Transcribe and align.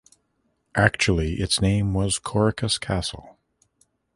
Actually 0.73 1.33
its 1.35 1.61
name 1.61 1.93
was 1.93 2.17
Corycus 2.17 2.79
Castle. 2.79 3.37